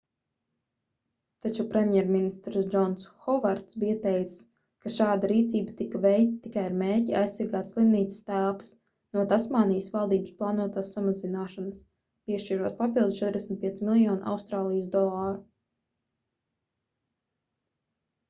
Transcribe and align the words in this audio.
taču 1.45 1.63
premjerministrs 1.73 2.69
džons 2.75 3.03
hovards 3.25 3.75
bija 3.83 3.97
teicis 4.05 4.39
ka 4.85 4.93
šāda 4.93 5.29
rīcība 5.31 5.75
tika 5.81 6.01
veikta 6.05 6.39
tikai 6.47 6.63
ar 6.69 6.73
mērķi 6.79 7.15
aizsargāt 7.19 7.69
slimnīcas 7.73 8.25
telpas 8.31 8.71
no 9.19 9.27
tasmānijas 9.35 9.91
valdības 9.97 10.33
plānotās 10.41 10.91
samazināšanas 10.97 11.85
piešķirot 11.87 12.81
papildu 12.83 13.21
45 13.21 13.85
miljonus 13.91 14.27
austrālijas 14.35 14.89
dolāru 14.97 15.39